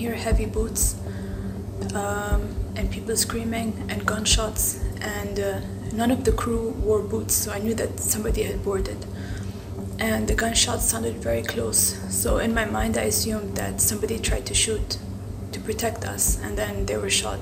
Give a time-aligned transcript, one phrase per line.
[0.00, 0.96] hear heavy boots
[1.94, 2.42] um,
[2.74, 4.82] and people screaming and gunshots,
[5.18, 5.60] and uh,
[5.92, 9.04] none of the crew wore boots, so I knew that somebody had boarded.
[9.98, 14.46] And the gunshots sounded very close, so in my mind, I assumed that somebody tried
[14.46, 14.98] to shoot
[15.52, 17.38] to protect us, and then they were shot.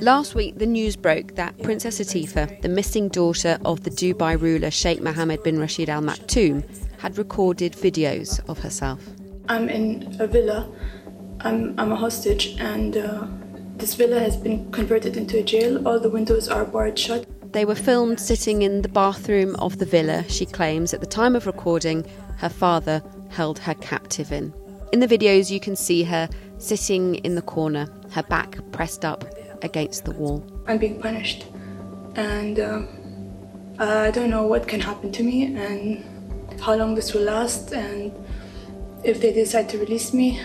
[0.00, 4.70] Last week, the news broke that Princess Latifa, the missing daughter of the Dubai ruler
[4.70, 6.64] Sheikh Mohammed bin Rashid Al Maktoum,
[6.98, 9.00] had recorded videos of herself.
[9.48, 10.70] I'm in a villa.
[11.40, 13.26] I'm, I'm a hostage, and uh,
[13.76, 15.86] this villa has been converted into a jail.
[15.86, 17.26] All the windows are barred shut.
[17.52, 20.92] They were filmed sitting in the bathroom of the villa, she claims.
[20.92, 22.04] At the time of recording,
[22.38, 24.52] her father held her captive in.
[24.92, 26.28] In the videos, you can see her
[26.58, 29.24] sitting in the corner, her back pressed up
[29.62, 30.44] against the wall.
[30.66, 31.46] I'm being punished,
[32.16, 32.82] and uh,
[33.78, 36.04] I don't know what can happen to me and
[36.60, 38.12] how long this will last, and
[39.04, 40.40] if they decide to release me,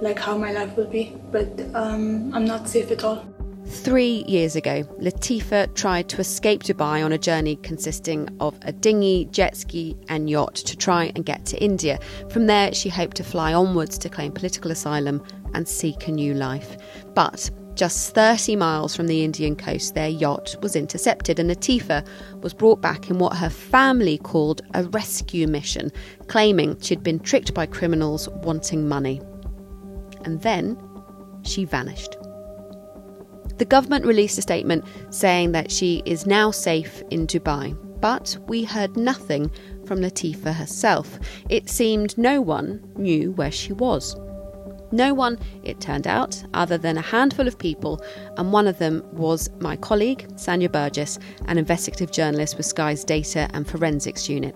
[0.00, 1.16] like how my life will be.
[1.30, 3.24] But um, I'm not safe at all.
[3.66, 9.26] Three years ago, Latifa tried to escape Dubai on a journey consisting of a dinghy,
[9.26, 11.98] jet ski, and yacht to try and get to India.
[12.30, 16.32] From there, she hoped to fly onwards to claim political asylum and seek a new
[16.32, 16.78] life.
[17.14, 22.06] But just 30 miles from the Indian coast, their yacht was intercepted, and Latifa
[22.42, 25.92] was brought back in what her family called a rescue mission,
[26.26, 29.20] claiming she'd been tricked by criminals wanting money.
[30.28, 30.76] And then
[31.40, 32.18] she vanished.
[33.56, 38.62] The government released a statement saying that she is now safe in Dubai, but we
[38.62, 39.50] heard nothing
[39.86, 41.18] from Latifa herself.
[41.48, 44.20] It seemed no one knew where she was.
[44.92, 48.04] No one, it turned out, other than a handful of people,
[48.36, 53.48] and one of them was my colleague, Sanya Burgess, an investigative journalist with Sky's Data
[53.54, 54.54] and Forensics Unit.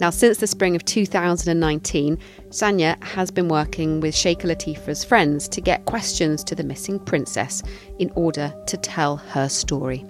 [0.00, 2.16] Now, since the spring of 2019,
[2.48, 7.62] Sanya has been working with Sheikh Latifa's friends to get questions to the missing princess
[7.98, 10.06] in order to tell her story.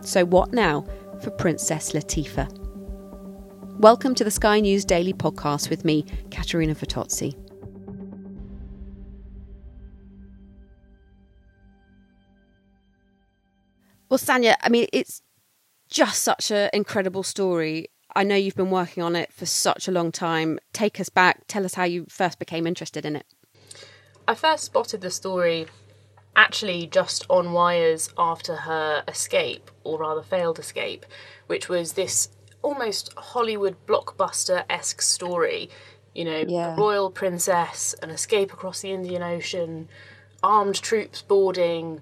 [0.00, 0.84] So, what now
[1.22, 2.50] for Princess Latifa?
[3.78, 7.32] Welcome to the Sky News Daily Podcast with me, Katerina Fantozzi.
[14.08, 15.22] Well, Sanya, I mean, it's
[15.88, 17.86] just such an incredible story.
[18.16, 20.58] I know you've been working on it for such a long time.
[20.72, 21.42] Take us back.
[21.48, 23.26] Tell us how you first became interested in it.
[24.26, 25.66] I first spotted the story
[26.36, 31.06] actually just on wires after her escape, or rather failed escape,
[31.46, 32.28] which was this
[32.62, 35.68] almost Hollywood blockbuster esque story.
[36.14, 36.74] You know, yeah.
[36.74, 39.88] a royal princess, an escape across the Indian Ocean,
[40.42, 42.00] armed troops boarding,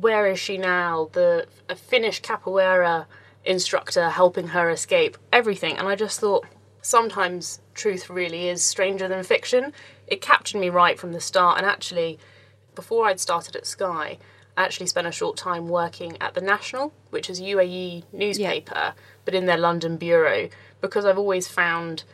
[0.00, 1.10] where is she now?
[1.12, 3.06] The a Finnish capoeira
[3.48, 5.76] instructor helping her escape, everything.
[5.76, 6.46] And I just thought,
[6.82, 9.72] sometimes truth really is stranger than fiction.
[10.06, 11.58] It captured me right from the start.
[11.58, 12.18] And actually,
[12.74, 14.18] before I'd started at Sky,
[14.56, 18.74] I actually spent a short time working at the National, which is a UAE newspaper,
[18.74, 18.92] yeah.
[19.24, 20.48] but in their London bureau,
[20.80, 22.04] because I've always found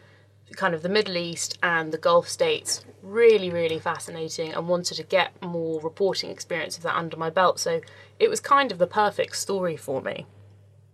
[0.55, 5.03] kind of the Middle East and the Gulf states really, really fascinating and wanted to
[5.03, 7.59] get more reporting experience of that under my belt.
[7.59, 7.81] So
[8.21, 10.27] it was kind of the perfect story for me.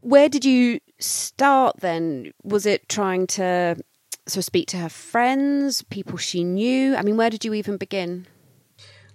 [0.00, 2.32] Where did you start then?
[2.42, 3.76] Was it trying to
[4.38, 6.94] of speak to her friends, people she knew?
[6.94, 8.26] I mean, where did you even begin?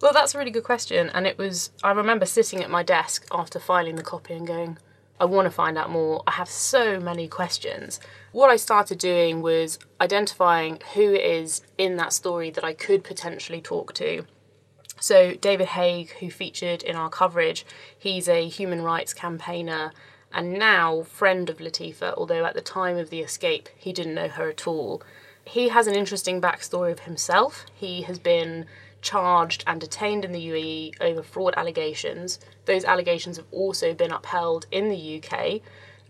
[0.01, 1.09] Well, that's a really good question.
[1.09, 4.77] And it was, I remember sitting at my desk after filing the copy and going,
[5.19, 6.21] I want to find out more.
[6.27, 8.01] I have so many questions.
[8.33, 13.61] What I started doing was identifying who is in that story that I could potentially
[13.61, 14.25] talk to.
[14.99, 17.65] So, David Haigh, who featured in our coverage,
[17.97, 19.91] he's a human rights campaigner
[20.35, 24.27] and now friend of Latifa, although at the time of the escape he didn't know
[24.27, 25.01] her at all.
[25.45, 27.65] He has an interesting backstory of himself.
[27.73, 28.65] He has been
[29.01, 32.39] charged and detained in the UAE over fraud allegations.
[32.65, 35.61] Those allegations have also been upheld in the UK.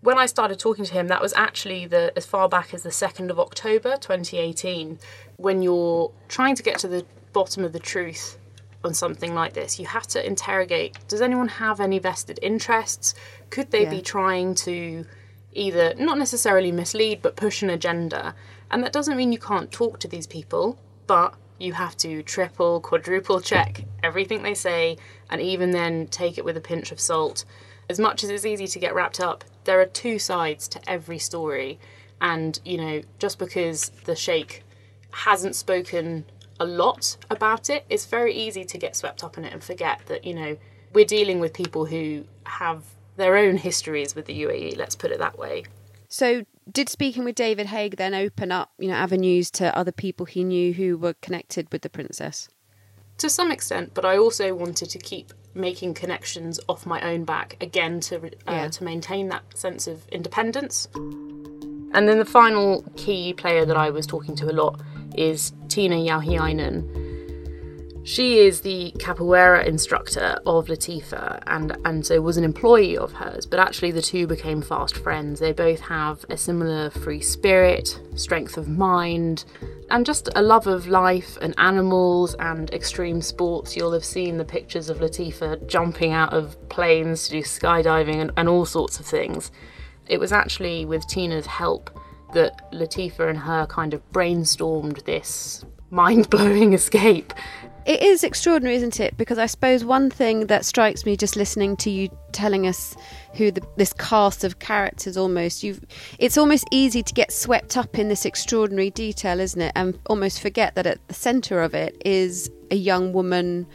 [0.02, 2.90] When I started talking to him, that was actually the as far back as the
[2.90, 4.98] 2nd of October 2018.
[5.38, 8.38] When you're trying to get to the bottom of the truth
[8.86, 13.14] on something like this, you have to interrogate does anyone have any vested interests?
[13.50, 13.90] Could they yeah.
[13.90, 15.06] be trying to
[15.54, 18.36] either not necessarily mislead but push an agenda?
[18.72, 22.82] And that doesn't mean you can't talk to these people, but you have to triple,
[22.82, 24.98] quadruple check everything they say,
[25.30, 27.46] and even then take it with a pinch of salt.
[27.90, 31.20] As much as it's easy to get wrapped up, there are two sides to every
[31.20, 31.80] story.
[32.20, 34.64] And, you know, just because the Sheikh
[35.12, 36.26] hasn't spoken
[36.60, 40.02] a lot about it, it's very easy to get swept up in it and forget
[40.08, 40.58] that, you know,
[40.94, 42.84] we're dealing with people who have
[43.18, 45.64] their own histories with the UAE, let's put it that way.
[46.08, 50.26] So, did speaking with David Haigh then open up, you know, avenues to other people
[50.26, 52.48] he knew who were connected with the princess?
[53.20, 57.56] To some extent, but I also wanted to keep making connections off my own back
[57.62, 58.68] again to uh, Yeah.
[58.68, 60.90] to maintain that sense of independence.
[60.94, 64.82] And then the final key player that I was talking to a lot
[65.18, 67.06] is Tina Jauhiainen.
[68.06, 73.48] She is the capoeira instructor of Latifa and, and so was an employee of hers,
[73.48, 75.40] but actually the two became fast friends.
[75.40, 79.46] They both have a similar free spirit, strength of mind,
[79.90, 83.76] and just a love of life and animals and extreme sports.
[83.76, 88.32] You'll have seen the pictures of Latifa jumping out of planes to do skydiving and,
[88.38, 89.52] and all sorts of things.
[90.06, 91.90] It was actually with Tina's help
[92.36, 97.34] that Latifa and her kind of brainstormed this mind blowing escape.
[97.86, 99.16] It is extraordinary, isn't it?
[99.16, 102.96] Because I suppose one thing that strikes me just listening to you telling us
[103.34, 105.80] who the, this cast of characters almost you
[106.18, 109.72] it's almost easy to get swept up in this extraordinary detail, isn't it?
[109.76, 113.68] And almost forget that at the centre of it is a young woman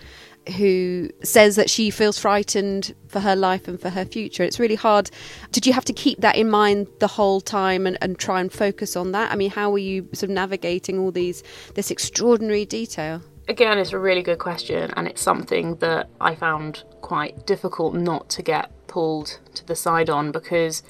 [0.51, 4.43] who says that she feels frightened for her life and for her future.
[4.43, 5.11] It's really hard.
[5.53, 8.53] Did you have to keep that in mind the whole time and, and try and
[8.53, 9.33] focus on that?
[9.33, 11.43] I mean, how were you sort of navigating all these
[11.75, 13.23] this extraordinary detail?
[13.49, 18.29] Again, it's a really good question, and it's something that I found quite difficult not
[18.31, 20.85] to get pulled to the side on because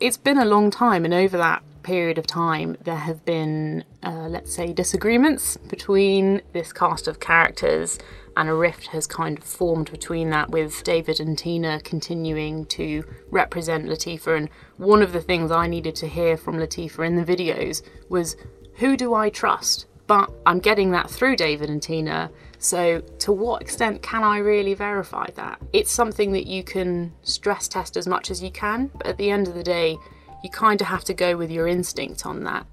[0.00, 4.26] it's been a long time, and over that period of time, there have been, uh,
[4.28, 7.98] let's say, disagreements between this cast of characters,
[8.36, 13.04] and a rift has kind of formed between that, with David and Tina continuing to
[13.30, 14.36] represent Latifa.
[14.36, 18.36] And one of the things I needed to hear from Latifa in the videos was,
[18.76, 19.86] Who do I trust?
[20.06, 22.30] But I'm getting that through David and Tina.
[22.58, 25.60] So, to what extent can I really verify that?
[25.72, 29.30] It's something that you can stress test as much as you can, but at the
[29.30, 29.96] end of the day,
[30.44, 32.66] you kind of have to go with your instinct on that.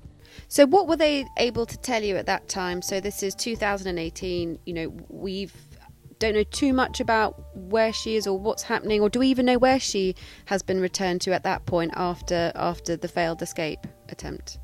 [0.48, 2.82] So, what were they able to tell you at that time?
[2.82, 4.60] So, this is 2018.
[4.66, 5.56] You know, we've
[6.20, 9.46] don't know too much about where she is or what's happening, or do we even
[9.46, 10.14] know where she
[10.46, 14.60] has been returned to at that point after after the failed escape attempt?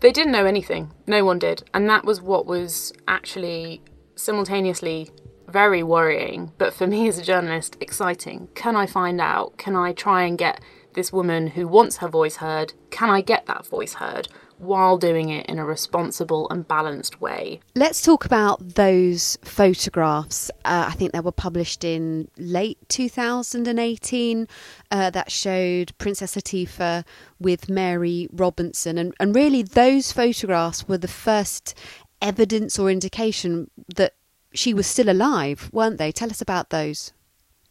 [0.00, 0.92] They didn't know anything.
[1.06, 1.62] No one did.
[1.72, 3.80] And that was what was actually
[4.16, 5.10] simultaneously
[5.48, 8.48] very worrying, but for me as a journalist, exciting.
[8.54, 9.56] Can I find out?
[9.56, 10.60] Can I try and get
[10.98, 12.72] this woman who wants her voice heard?
[12.90, 14.26] Can I get that voice heard
[14.58, 17.60] while doing it in a responsible and balanced way?
[17.76, 20.50] Let's talk about those photographs.
[20.64, 24.48] Uh, I think they were published in late 2018
[24.90, 27.04] uh, that showed Princess Latifa
[27.38, 28.98] with Mary Robinson.
[28.98, 31.78] And, and really, those photographs were the first
[32.20, 34.14] evidence or indication that
[34.52, 36.10] she was still alive, weren't they?
[36.10, 37.12] Tell us about those.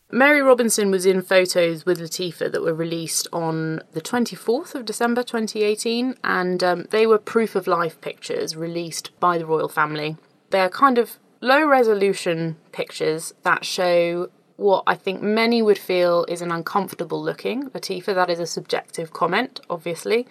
[0.09, 5.21] Mary Robinson was in photos with Latifa that were released on the 24th of December
[5.21, 10.15] 2018, and um, they were proof of life pictures released by the royal family.
[10.50, 16.42] They're kind of low resolution pictures that show what I think many would feel is
[16.42, 18.15] an uncomfortable looking Latifa.
[18.15, 20.25] That is a subjective comment, obviously.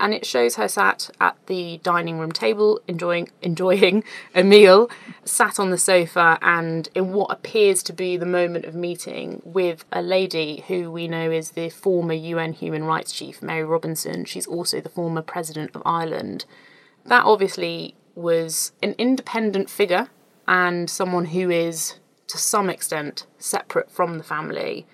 [0.00, 4.04] And it shows her sat at the dining room table enjoying enjoying
[4.34, 4.90] a meal,
[5.24, 9.84] sat on the sofa and in what appears to be the moment of meeting with
[9.92, 14.24] a lady who we know is the former UN human rights chief, Mary Robinson.
[14.24, 16.44] She's also the former president of Ireland.
[17.04, 20.08] That obviously was an independent figure
[20.46, 21.94] and someone who is
[22.28, 24.86] to some extent separate from the family.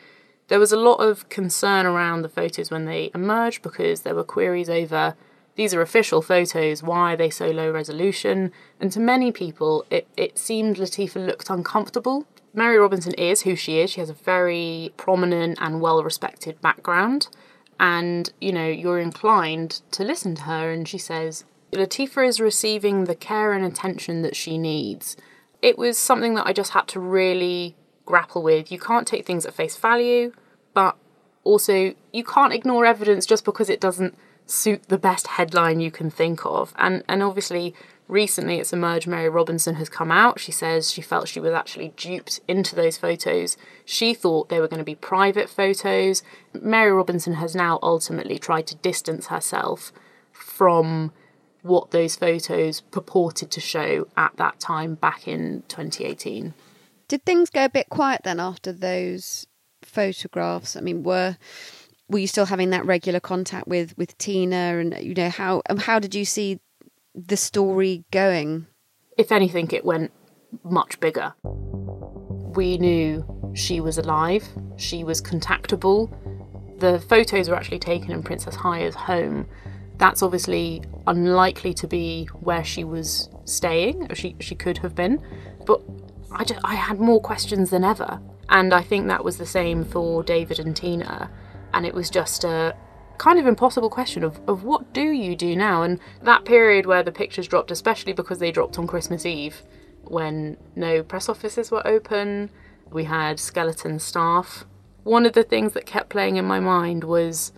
[0.54, 4.23] There was a lot of concern around the photos when they emerged because there were
[4.23, 5.16] queries over
[5.56, 8.52] these are official photos, why are they so low resolution?
[8.78, 12.28] And to many people, it, it seemed Latifa looked uncomfortable.
[12.52, 13.90] Mary Robinson is who she is.
[13.90, 17.26] She has a very prominent and well respected background.
[17.80, 23.06] And, you know, you're inclined to listen to her, and she says, Latifa is receiving
[23.06, 25.16] the care and attention that she needs.
[25.62, 27.75] It was something that I just had to really
[28.06, 28.70] grapple with.
[28.70, 30.32] You can't take things at face value,
[30.75, 30.97] but
[31.45, 34.16] also you can't ignore evidence just because it doesn't
[34.47, 36.75] suit the best headline you can think of.
[36.76, 37.75] And and obviously
[38.07, 40.38] recently it's emerged Mary Robinson has come out.
[40.38, 43.57] She says she felt she was actually duped into those photos.
[43.85, 46.23] She thought they were going to be private photos.
[46.52, 49.93] Mary Robinson has now ultimately tried to distance herself
[50.33, 51.12] from
[51.62, 56.52] what those photos purported to show at that time back in 2018.
[57.09, 59.47] Did things go a bit quiet then after those
[59.94, 60.76] photographs?
[60.76, 61.36] I mean, were
[62.08, 65.78] were you still having that regular contact with with Tina, and you know how um,
[65.78, 66.60] how did you see
[67.14, 68.66] the story going?
[69.16, 70.12] If anything, it went
[70.64, 71.34] much bigger.
[71.42, 73.24] We knew
[73.54, 74.44] she was alive.
[74.76, 76.12] She was contactable.
[76.80, 79.46] The photos were actually taken in Princess Haya's home.
[79.96, 85.22] That's obviously unlikely to be where she was staying, she, she could have been.
[85.66, 85.80] But
[86.32, 88.20] I, just, I had more questions than ever.
[88.48, 91.30] And I think that was the same for David and Tina.
[91.72, 92.76] And it was just a
[93.18, 95.82] kind of impossible question of, of what do you do now?
[95.82, 99.62] And that period where the pictures dropped, especially because they dropped on Christmas Eve,
[100.02, 102.50] when no press offices were open,
[102.90, 104.64] we had skeleton staff.
[105.02, 107.52] One of the things that kept playing in my mind was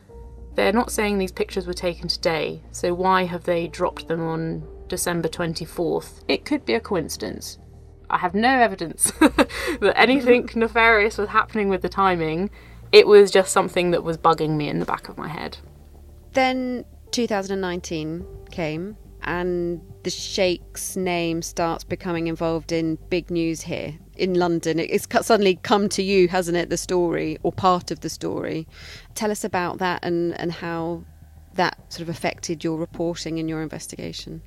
[0.55, 4.67] they're not saying these pictures were taken today, so why have they dropped them on
[4.89, 6.23] December 24th?
[6.29, 7.59] It could be a coincidence.
[8.11, 12.51] I have no evidence that anything nefarious was happening with the timing.
[12.93, 15.59] It was just something that was bugging me in the back of my head.
[16.33, 24.35] Then 2019 came, and the Sheikh's name starts becoming involved in big news here in
[24.35, 24.79] London.
[24.79, 26.71] It's suddenly come to you, hasn't it?
[26.71, 28.69] The story or part of the story.
[29.15, 31.05] Tell us about that and, and how
[31.55, 34.43] that sort of affected your reporting and your investigation.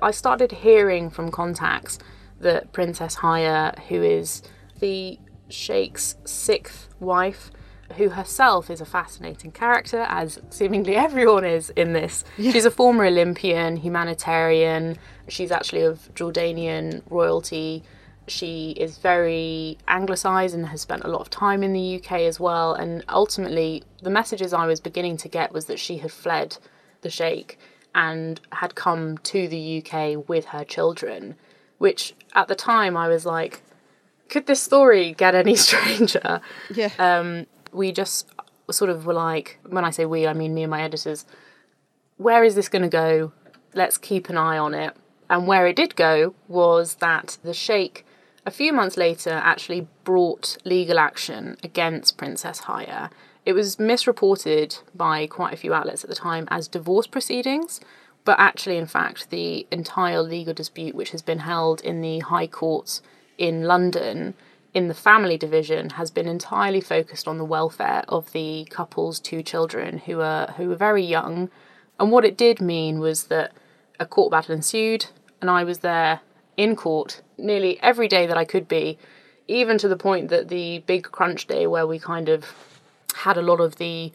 [0.00, 1.98] I started hearing from contacts
[2.42, 4.42] that Princess Haya, who is
[4.80, 5.18] the
[5.48, 7.50] Sheikh's sixth wife,
[7.96, 12.24] who herself is a fascinating character, as seemingly everyone is in this.
[12.36, 12.52] Yeah.
[12.52, 14.96] She's a former Olympian, humanitarian.
[15.28, 17.82] She's actually of Jordanian royalty.
[18.28, 22.38] She is very anglicised and has spent a lot of time in the UK as
[22.38, 22.74] well.
[22.74, 26.56] And ultimately, the messages I was beginning to get was that she had fled
[27.02, 27.58] the Sheikh
[27.94, 31.34] and had come to the UK with her children,
[31.78, 33.62] which at the time I was like,
[34.28, 36.40] could this story get any stranger?
[36.74, 36.90] Yeah.
[36.98, 38.28] Um, we just
[38.70, 41.24] sort of were like, when I say we, I mean me and my editors,
[42.16, 43.32] where is this going to go?
[43.74, 44.94] Let's keep an eye on it.
[45.28, 48.04] And where it did go was that the Sheikh,
[48.44, 53.10] a few months later, actually brought legal action against Princess Haya.
[53.44, 57.80] It was misreported by quite a few outlets at the time as divorce proceedings,
[58.24, 62.46] but actually, in fact, the entire legal dispute, which has been held in the High
[62.46, 63.02] Courts
[63.36, 64.34] in London,
[64.74, 69.42] in the family division has been entirely focused on the welfare of the couple's two
[69.42, 71.50] children who are who were very young.
[72.00, 73.52] And what it did mean was that
[74.00, 75.06] a court battle ensued
[75.40, 76.20] and I was there
[76.56, 78.98] in court nearly every day that I could be,
[79.46, 82.46] even to the point that the big crunch day where we kind of
[83.14, 84.12] had a lot of the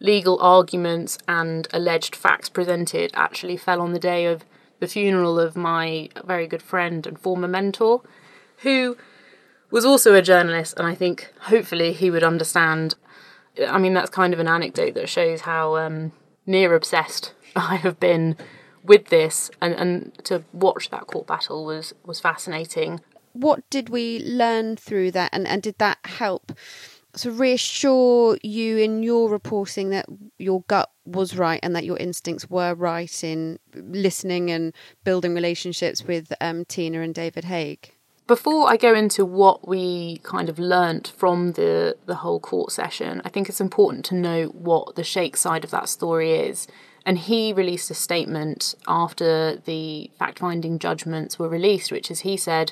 [0.00, 4.44] legal arguments and alleged facts presented actually fell on the day of
[4.80, 8.02] the funeral of my very good friend and former mentor,
[8.58, 8.96] who
[9.70, 12.94] was also a journalist, and I think hopefully he would understand.
[13.68, 16.12] I mean, that's kind of an anecdote that shows how um,
[16.46, 18.36] near obsessed I have been
[18.82, 23.00] with this, and, and to watch that court battle was was fascinating.
[23.32, 26.52] What did we learn through that, and, and did that help
[27.18, 30.06] to reassure you in your reporting that
[30.38, 34.72] your gut was right and that your instincts were right in listening and
[35.04, 37.78] building relationships with um, Tina and David Haigh?
[38.26, 43.20] Before I go into what we kind of learnt from the, the whole court session,
[43.24, 46.68] I think it's important to note what the Sheikh side of that story is.
[47.04, 52.36] And he released a statement after the fact finding judgments were released, which is he
[52.36, 52.70] said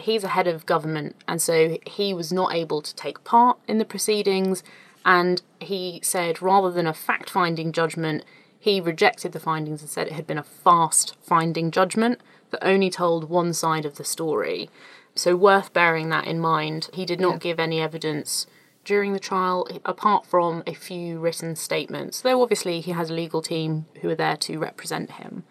[0.00, 3.78] he's a head of government, and so he was not able to take part in
[3.78, 4.62] the proceedings.
[5.04, 8.24] And he said rather than a fact finding judgment,
[8.58, 12.90] he rejected the findings and said it had been a fast finding judgment that only
[12.90, 14.68] told one side of the story.
[15.14, 16.90] So, worth bearing that in mind.
[16.92, 17.38] He did not yeah.
[17.38, 18.46] give any evidence
[18.84, 23.42] during the trial apart from a few written statements, though obviously he has a legal
[23.42, 25.44] team who are there to represent him.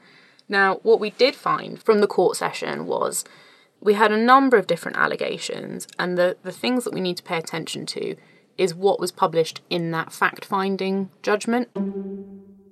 [0.47, 3.23] Now, what we did find from the court session was
[3.81, 7.23] we had a number of different allegations, and the, the things that we need to
[7.23, 8.15] pay attention to
[8.57, 11.69] is what was published in that fact finding judgment.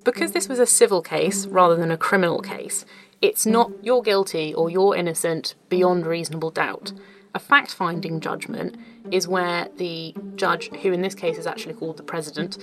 [0.04, 2.84] Because this was a civil case rather than a criminal case,
[3.22, 6.92] it's not you're guilty or you're innocent beyond reasonable doubt.
[7.34, 8.76] A fact finding judgment
[9.10, 12.58] is where the judge, who in this case is actually called the president,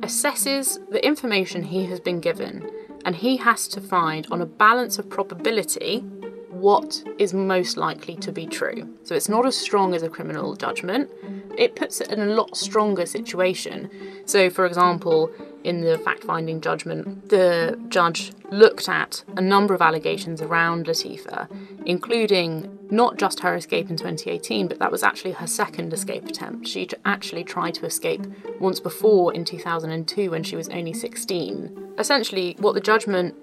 [0.00, 2.70] assesses the information he has been given
[3.04, 6.04] and he has to find, on a balance of probability,
[6.58, 8.88] what is most likely to be true.
[9.04, 11.10] So it's not as strong as a criminal judgment.
[11.56, 13.90] It puts it in a lot stronger situation.
[14.26, 15.30] So, for example,
[15.64, 21.48] in the fact finding judgment, the judge looked at a number of allegations around Latifa,
[21.84, 26.66] including not just her escape in 2018, but that was actually her second escape attempt.
[26.66, 28.22] She actually tried to escape
[28.60, 31.94] once before in 2002 when she was only 16.
[31.98, 33.34] Essentially, what the judgment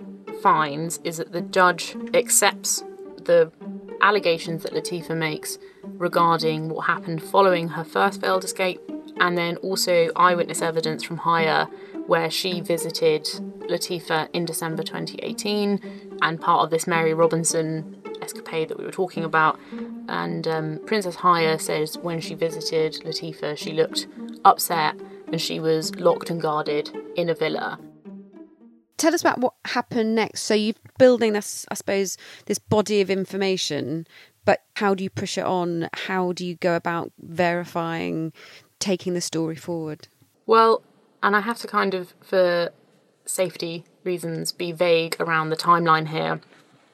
[0.42, 2.84] finds is that the judge accepts
[3.26, 3.52] the
[4.02, 8.80] allegations that Latifa makes regarding what happened following her first failed escape,
[9.20, 11.68] and then also eyewitness evidence from Haya
[12.08, 13.24] where she visited
[13.70, 19.24] Latifa in December 2018, and part of this Mary Robinson escapade that we were talking
[19.24, 19.60] about.
[20.08, 24.08] And um, Princess Haya says when she visited Latifa, she looked
[24.44, 24.96] upset
[25.32, 27.80] and she was locked and guarded in a villa.
[28.98, 30.44] Tell us about what happened next.
[30.44, 34.08] So you're building this, I suppose, this body of information,
[34.46, 35.90] but how do you push it on?
[35.94, 38.32] How do you go about verifying,
[38.80, 40.08] taking the story forward?
[40.46, 40.84] Well,
[41.22, 42.72] and I have to kind of, for
[43.26, 46.40] safety reasons, be vague around the timeline here.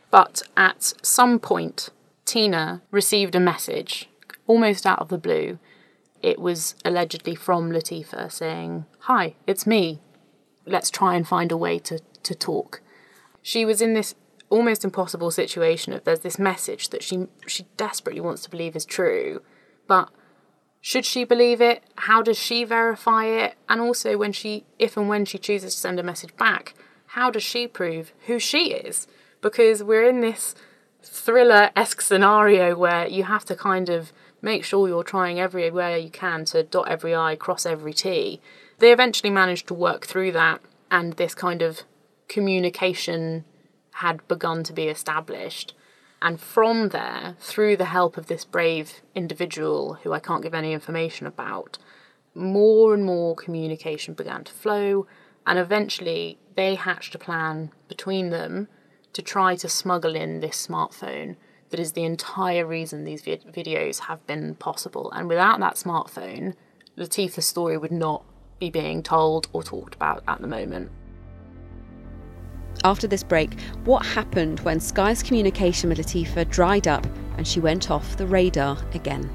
[0.10, 1.90] But at some point,
[2.26, 4.10] Tina received a message
[4.48, 5.60] almost out of the blue.
[6.22, 10.00] It was allegedly from Latifa saying, Hi, it's me.
[10.66, 12.82] Let's try and find a way to, to talk.
[13.42, 14.16] She was in this
[14.50, 18.86] almost impossible situation of there's this message that she she desperately wants to believe is
[18.86, 19.42] true,
[19.88, 20.10] but
[20.82, 21.84] should she believe it?
[21.96, 23.56] How does she verify it?
[23.70, 26.74] And also, when she, if and when she chooses to send a message back,
[27.08, 29.08] how does she prove who she is?
[29.42, 30.56] Because we're in this
[31.04, 36.10] thriller esque scenario where you have to kind of make sure you're trying everywhere you
[36.10, 38.42] can to dot every I, cross every T.
[38.82, 40.60] They eventually managed to work through that,
[40.90, 41.84] and this kind of
[42.28, 43.46] communication
[43.92, 45.76] had begun to be established.
[46.20, 50.74] And from there, through the help of this brave individual who I can't give any
[50.74, 51.78] information about,
[52.34, 55.06] more and more communication began to flow.
[55.46, 58.68] And eventually, they hatched a plan between them
[59.14, 61.36] to try to smuggle in this smartphone
[61.70, 65.12] that is the entire reason these videos have been possible.
[65.12, 66.56] And without that smartphone,
[66.96, 68.26] Latifa's story would not
[68.62, 70.90] be being told or talked about at the moment.
[72.84, 77.06] After this break, what happened when Sky's communication with Latifa dried up
[77.38, 79.30] and she went off the radar again?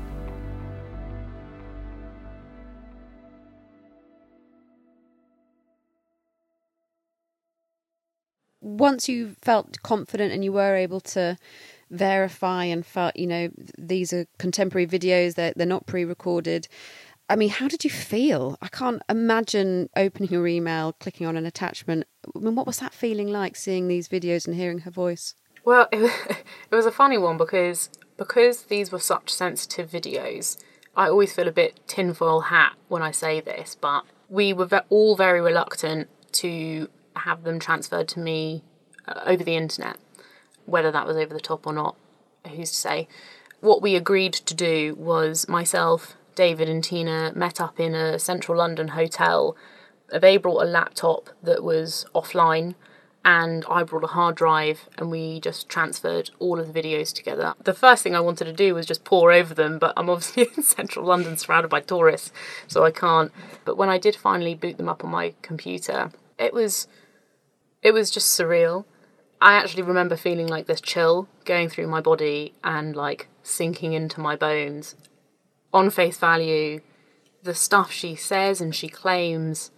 [8.60, 11.36] Once you felt confident and you were able to
[11.90, 16.66] verify and felt, you know, these are contemporary videos, they're, they're not pre recorded.
[17.28, 18.56] I mean, how did you feel?
[18.62, 22.06] I can't imagine opening your email, clicking on an attachment.
[22.34, 25.34] I mean, what was that feeling like seeing these videos and hearing her voice?
[25.64, 26.12] Well, it
[26.70, 30.56] was, a funny one because because these were such sensitive videos.
[30.96, 35.16] I always feel a bit tinfoil hat when I say this, but we were all
[35.16, 38.62] very reluctant to have them transferred to me
[39.08, 39.98] uh, over the internet,
[40.64, 41.96] whether that was over the top or not.
[42.48, 43.08] Who's to say?
[43.60, 48.58] What we agreed to do was myself, David and Tina met up in a central
[48.58, 49.56] London hotel.
[50.12, 52.76] They brought a laptop that was offline,
[53.24, 57.54] and I brought a hard drive, and we just transferred all of the videos together.
[57.64, 60.46] The first thing I wanted to do was just pour over them, but I'm obviously
[60.56, 62.30] in central London surrounded by tourists,
[62.68, 63.32] so I can't.
[63.64, 66.86] But when I did finally boot them up on my computer, it was
[67.82, 68.84] it was just surreal.
[69.40, 74.20] I actually remember feeling like this chill going through my body and like sinking into
[74.20, 74.94] my bones
[75.72, 76.80] on face value,
[77.42, 79.70] the stuff she says and she claims,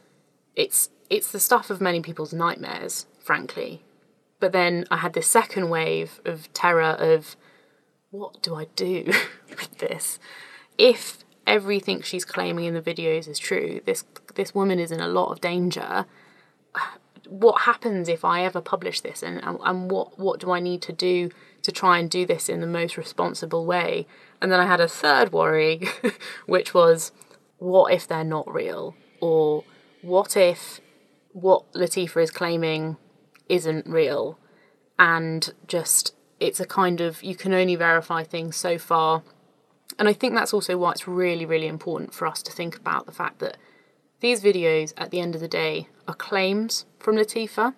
[0.56, 3.82] it's it's the stuff of many people's nightmares, frankly.
[4.40, 7.36] But then I had this second wave of terror of
[8.10, 9.04] what do I do
[9.48, 10.18] with this?
[10.76, 15.08] If everything she's claiming in the videos is true, this this woman is in a
[15.08, 16.06] lot of danger.
[17.26, 20.92] What happens if I ever publish this and, and, what, what do I need to
[20.92, 21.30] do
[21.62, 24.06] to try and do this in the most responsible way?
[24.40, 25.88] And then I had a third worry,
[26.46, 27.12] which was
[27.58, 28.94] what if they're not real?
[29.20, 29.64] Or
[30.02, 30.80] what if
[31.32, 32.96] what Latifa is claiming
[33.48, 34.38] isn't real?
[34.98, 39.22] And just, it's a kind of, you can only verify things so far.
[39.98, 43.06] And I think that's also why it's really, really important for us to think about
[43.06, 43.56] the fact that
[44.20, 47.74] these videos, at the end of the day, are claims from Latifa.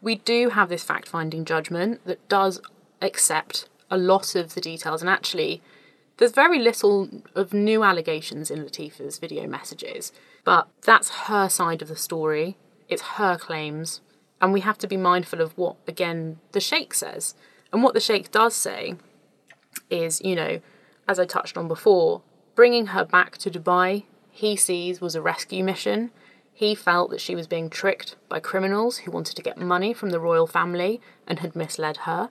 [0.00, 2.60] We do have this fact finding judgment that does
[3.00, 5.62] accept a lot of the details and actually
[6.20, 10.12] there's very little of new allegations in Latifa's video messages,
[10.44, 12.58] but that's her side of the story.
[12.90, 14.02] It's her claims,
[14.38, 17.34] and we have to be mindful of what, again, the Sheikh says.
[17.72, 18.96] And what the Sheikh does say
[19.88, 20.60] is, you know,
[21.08, 22.20] as I touched on before,
[22.54, 26.10] bringing her back to Dubai, he sees was a rescue mission.
[26.52, 30.10] He felt that she was being tricked by criminals who wanted to get money from
[30.10, 32.28] the royal family and had misled her.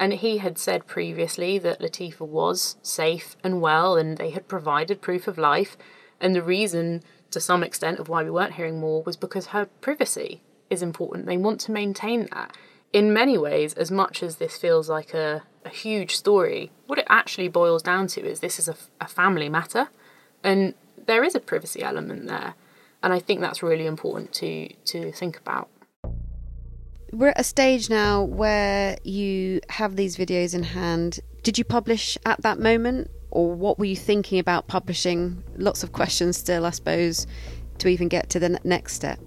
[0.00, 5.02] And he had said previously that Latifa was safe and well, and they had provided
[5.02, 5.76] proof of life.
[6.18, 9.66] And the reason, to some extent, of why we weren't hearing more was because her
[9.82, 11.26] privacy is important.
[11.26, 12.56] They want to maintain that.
[12.94, 17.06] In many ways, as much as this feels like a, a huge story, what it
[17.10, 19.88] actually boils down to is this is a, a family matter.
[20.42, 22.54] And there is a privacy element there.
[23.02, 25.68] And I think that's really important to, to think about.
[27.12, 31.20] We're at a stage now where you have these videos in hand.
[31.42, 35.42] Did you publish at that moment, or what were you thinking about publishing?
[35.56, 37.26] Lots of questions still, I suppose,
[37.78, 39.18] to even get to the next step.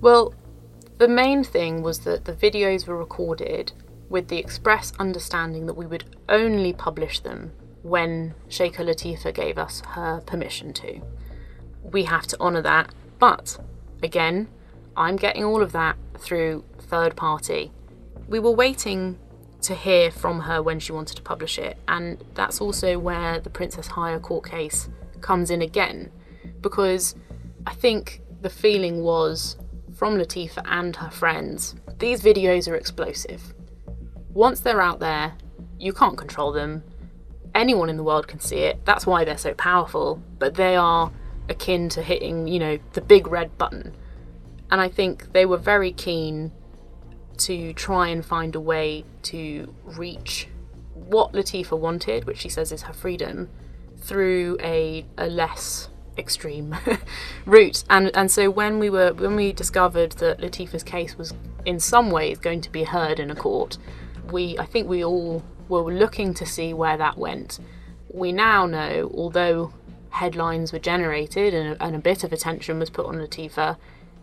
[0.00, 0.34] Well,
[0.98, 3.72] the main thing was that the videos were recorded
[4.08, 9.82] with the express understanding that we would only publish them when Sheikha Latifa gave us
[9.90, 11.00] her permission to.
[11.82, 13.58] We have to honour that, but
[14.02, 14.48] again,
[14.96, 17.72] I'm getting all of that through third party.
[18.28, 19.18] We were waiting
[19.62, 23.50] to hear from her when she wanted to publish it, and that's also where the
[23.50, 24.88] Princess Haya court case
[25.20, 26.10] comes in again,
[26.60, 27.14] because
[27.66, 29.56] I think the feeling was
[29.94, 33.54] from Latifa and her friends these videos are explosive.
[34.34, 35.34] Once they're out there,
[35.78, 36.82] you can't control them.
[37.54, 38.84] Anyone in the world can see it.
[38.84, 41.12] That's why they're so powerful, but they are
[41.48, 43.94] akin to hitting, you know, the big red button.
[44.72, 46.50] And I think they were very keen
[47.42, 50.48] to try and find a way to reach
[50.94, 53.48] what Latifa wanted, which she says is her freedom,
[53.98, 56.76] through a, a less extreme
[57.46, 57.84] route.
[57.88, 61.32] And and so when we were when we discovered that Latifa's case was
[61.64, 63.78] in some ways going to be heard in a court,
[64.30, 67.58] we I think we all were looking to see where that went.
[68.08, 69.72] We now know, although
[70.10, 73.78] headlines were generated and a, and a bit of attention was put on Latifa,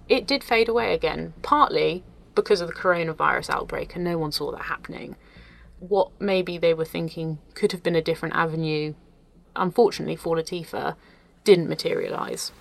[0.08, 2.04] it did fade away again, partly
[2.36, 5.16] because of the coronavirus outbreak and no one saw that happening.
[5.80, 8.94] What maybe they were thinking could have been a different avenue,
[9.56, 10.96] unfortunately for Latifa,
[11.44, 12.52] didn't materialise.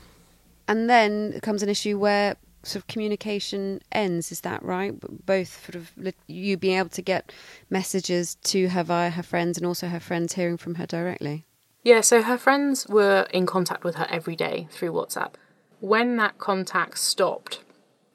[0.66, 4.30] And then comes an issue where sort of communication ends.
[4.30, 4.94] Is that right?
[5.26, 7.32] Both sort of you being able to get
[7.70, 11.46] messages to her via her friends, and also her friends hearing from her directly.
[11.84, 15.34] Yeah, so her friends were in contact with her every day through WhatsApp.
[15.80, 17.60] When that contact stopped,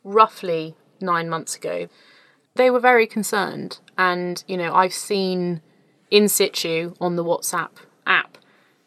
[0.03, 1.87] roughly nine months ago,
[2.55, 3.79] they were very concerned.
[3.97, 5.61] And, you know, I've seen
[6.09, 7.71] in situ on the WhatsApp
[8.05, 8.37] app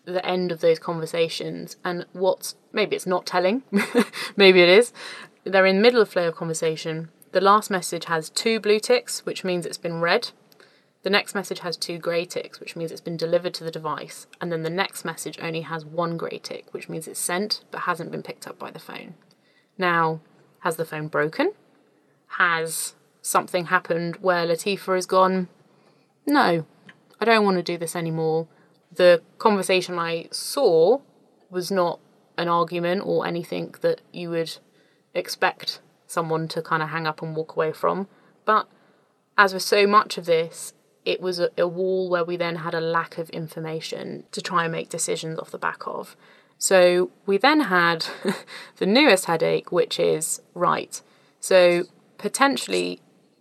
[0.05, 3.63] the end of those conversations and what's maybe it's not telling,
[4.37, 4.93] maybe it is.
[5.45, 7.09] They're in the middle of flow of conversation.
[7.33, 10.31] The last message has two blue ticks, which means it's been read.
[11.03, 14.27] The next message has two grey ticks, which means it's been delivered to the device.
[14.41, 17.83] And then the next message only has one grey tick, which means it's sent but
[17.83, 19.15] hasn't been picked up by the phone.
[19.79, 20.21] Now,
[20.61, 21.53] has the phone broken?
[22.27, 25.49] Has something happened where Latifa has gone,
[26.27, 26.67] no,
[27.21, 28.49] I don't want to do this anymore
[28.97, 31.01] the conversation I saw
[31.51, 32.01] was not
[32.37, 34.59] an argument or anything that you would
[35.15, 38.09] expect someone to kind of hang up and walk away from.
[38.45, 38.69] But
[39.39, 40.73] as with so much of this,
[41.05, 44.65] it was a, a, wall where we then had a lack of information to try
[44.65, 46.17] and make decisions off the back of.
[46.59, 48.07] So we then had
[48.77, 51.01] the newest headache, which is right.
[51.39, 51.85] So
[52.19, 53.01] potentially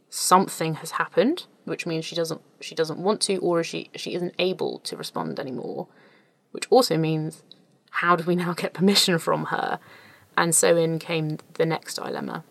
[0.09, 4.33] something has happened which means she doesn't she doesn't want to or she she isn't
[4.39, 5.87] able to respond anymore
[6.51, 7.43] which also means
[7.95, 9.79] how do we now get permission from her?
[10.37, 12.43] And so in came the next dilemma.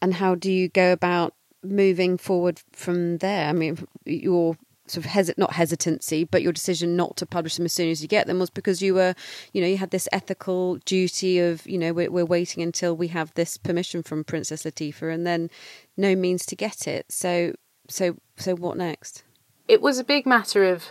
[0.00, 3.48] And how do you go about moving forward from there?
[3.48, 4.56] I mean your
[4.92, 8.02] sort of hesit not hesitancy but your decision not to publish them as soon as
[8.02, 9.14] you get them was because you were
[9.52, 13.08] you know you had this ethical duty of you know we're, we're waiting until we
[13.08, 15.50] have this permission from princess latifa and then
[15.96, 17.10] no means to get it.
[17.10, 17.54] So
[17.88, 19.24] so so what next?
[19.68, 20.84] It was a big matter of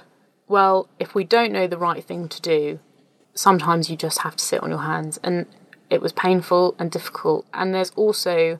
[0.47, 2.79] well, if we don't know the right thing to do,
[3.33, 5.17] sometimes you just have to sit on your hands.
[5.23, 5.45] And
[5.89, 7.45] it was painful and difficult.
[7.53, 8.57] And there's also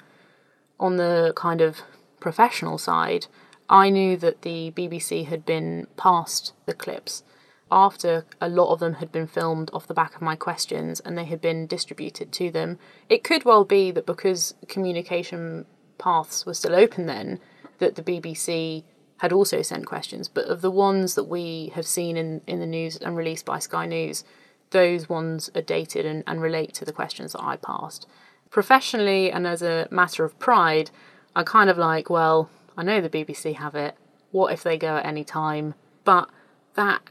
[0.79, 1.81] on the kind of
[2.21, 3.27] professional side,
[3.71, 7.23] I knew that the BBC had been passed the clips
[7.71, 11.17] after a lot of them had been filmed off the back of my questions and
[11.17, 12.77] they had been distributed to them.
[13.07, 15.65] It could well be that because communication
[15.97, 17.39] paths were still open then,
[17.79, 18.83] that the BBC
[19.19, 22.65] had also sent questions, but of the ones that we have seen in, in the
[22.65, 24.25] news and released by Sky News,
[24.71, 28.05] those ones are dated and, and relate to the questions that I passed.
[28.49, 30.91] Professionally and as a matter of pride,
[31.35, 33.95] I kind of like, well, I know the BBC have it.
[34.31, 35.75] What if they go at any time?
[36.03, 36.29] But
[36.75, 37.01] that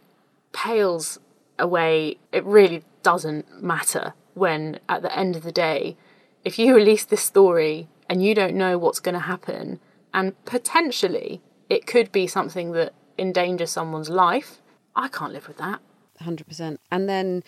[0.52, 1.18] pales
[1.58, 2.18] away.
[2.32, 5.96] It really doesn't matter when, at the end of the day,
[6.44, 9.80] if you release this story and you don't know what's going to happen,
[10.12, 14.60] and potentially it could be something that endangers someone's life.
[14.96, 15.80] I can't live with that.
[16.20, 16.78] 100%.
[16.90, 17.42] And then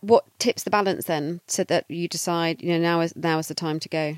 [0.00, 3.48] what tips the balance then so that you decide, you know, now is now is
[3.48, 4.16] the time to go?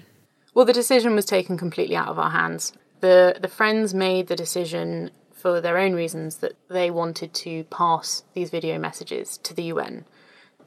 [0.54, 2.72] Well, the decision was taken completely out of our hands.
[3.00, 8.24] The the friends made the decision for their own reasons that they wanted to pass
[8.34, 10.04] these video messages to the UN.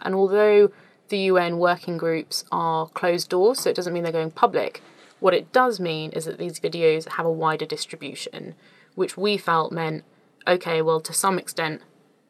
[0.01, 0.71] And although
[1.09, 4.81] the UN working groups are closed doors, so it doesn't mean they're going public,
[5.21, 8.55] What it does mean is that these videos have a wider distribution,
[8.95, 10.03] which we felt meant
[10.47, 11.81] okay, well, to some extent,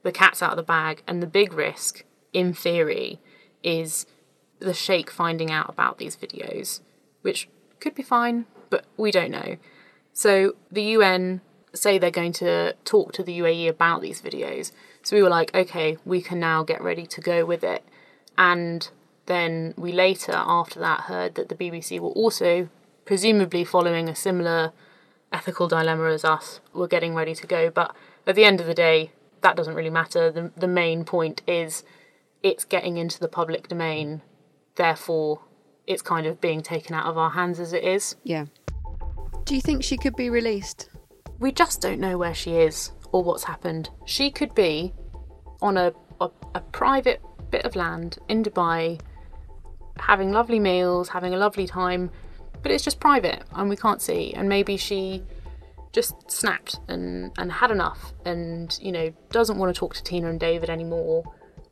[0.03, 3.21] the cat's out of the bag, and the big risk, in theory,
[3.63, 4.05] is
[4.59, 6.81] the sheikh finding out about these videos,
[7.21, 7.47] which
[7.79, 9.55] could be fine, but we don't know.
[10.13, 11.41] So the UN
[11.73, 14.71] say they're going to talk to the UAE about these videos.
[15.03, 17.83] So we were like, okay, we can now get ready to go with it.
[18.37, 18.89] And
[19.25, 22.69] then we later, after that, heard that the BBC were also,
[23.05, 24.73] presumably following a similar
[25.31, 27.69] ethical dilemma as us, were getting ready to go.
[27.69, 27.95] But
[28.27, 30.31] at the end of the day, that doesn't really matter.
[30.31, 31.83] The, the main point is
[32.43, 34.21] it's getting into the public domain,
[34.75, 35.41] therefore,
[35.87, 38.15] it's kind of being taken out of our hands as it is.
[38.23, 38.45] Yeah.
[39.45, 40.89] Do you think she could be released?
[41.39, 43.89] We just don't know where she is or what's happened.
[44.05, 44.93] She could be
[45.61, 48.99] on a, a, a private bit of land in Dubai,
[49.99, 52.11] having lovely meals, having a lovely time,
[52.61, 54.33] but it's just private and we can't see.
[54.33, 55.23] And maybe she
[55.91, 60.29] just snapped and, and had enough and, you know, doesn't want to talk to Tina
[60.29, 61.23] and David anymore,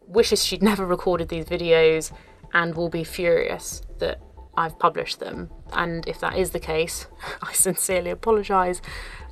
[0.07, 2.11] wishes she'd never recorded these videos,
[2.53, 4.19] and will be furious that
[4.55, 5.49] I've published them.
[5.73, 7.07] And if that is the case,
[7.41, 8.81] I sincerely apologise.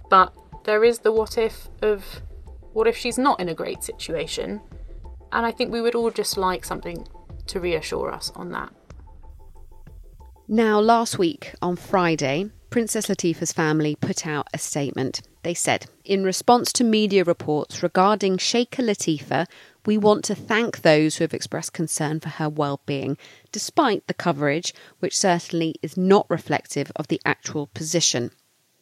[0.09, 2.21] But there is the what if of
[2.73, 4.61] what if she's not in a great situation?
[5.31, 7.07] And I think we would all just like something
[7.47, 8.71] to reassure us on that.
[10.47, 15.21] Now, last week on Friday, Princess Latifa's family put out a statement.
[15.43, 19.47] They said, in response to media reports regarding Sheikha Latifa,
[19.85, 23.17] we want to thank those who have expressed concern for her well-being,
[23.53, 28.31] despite the coverage, which certainly is not reflective of the actual position.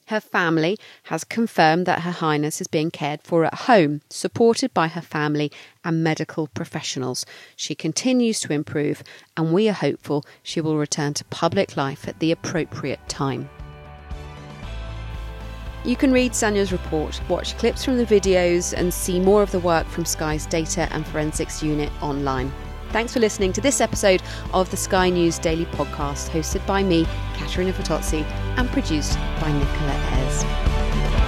[0.07, 4.87] Her family has confirmed that Her Highness is being cared for at home, supported by
[4.87, 5.51] her family
[5.83, 7.25] and medical professionals.
[7.55, 9.03] She continues to improve,
[9.37, 13.49] and we are hopeful she will return to public life at the appropriate time.
[15.85, 19.59] You can read Sanya's report, watch clips from the videos, and see more of the
[19.59, 22.51] work from Sky's data and forensics unit online.
[22.89, 27.05] Thanks for listening to this episode of the Sky News Daily Podcast, hosted by me,
[27.35, 28.23] Caterina Fantozzi,
[28.57, 31.24] and produced by Nicola Ayres.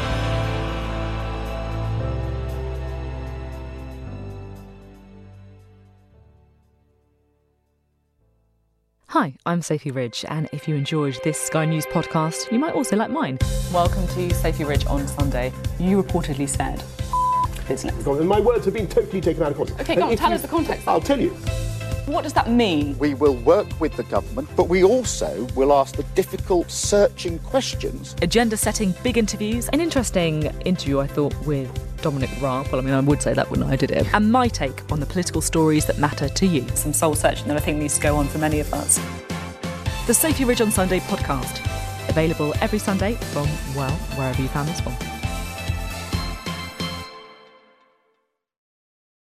[9.19, 12.95] Hi, I'm Sophy Ridge, and if you enjoyed this Sky News podcast, you might also
[12.95, 13.39] like mine.
[13.73, 15.51] Welcome to Sophy Ridge on Sunday.
[15.79, 16.83] You reportedly said
[17.67, 18.05] business.
[18.05, 19.81] And my words have been totally taken out of context.
[19.81, 20.87] Okay, And go on, tell you- us the context.
[20.87, 21.35] I'll tell you.
[22.07, 22.97] What does that mean?
[22.99, 28.15] We will work with the government, but we also will ask the difficult, searching questions.
[28.21, 29.67] Agenda setting, big interviews.
[29.73, 31.69] An interesting interview, I thought, with
[32.01, 32.71] Dominic Raab.
[32.71, 34.07] Well, I mean, I would say that when I did it.
[34.13, 36.65] And my take on the political stories that matter to you.
[36.75, 38.97] Some soul searching that I think needs to go on for many of us.
[40.07, 41.59] The Sophy Ridge on Sunday podcast.
[42.07, 45.16] Available every Sunday from, well, wherever you found this one.